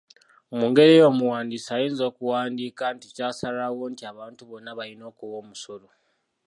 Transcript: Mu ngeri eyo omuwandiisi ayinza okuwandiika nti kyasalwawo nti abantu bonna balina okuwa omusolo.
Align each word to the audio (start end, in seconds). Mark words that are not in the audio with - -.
Mu 0.57 0.63
ngeri 0.69 0.91
eyo 0.95 1.05
omuwandiisi 1.11 1.69
ayinza 1.75 2.03
okuwandiika 2.11 2.83
nti 2.95 3.07
kyasalwawo 3.15 3.83
nti 3.93 4.03
abantu 4.11 4.41
bonna 4.49 4.71
balina 4.77 5.03
okuwa 5.11 5.35
omusolo. 5.43 5.87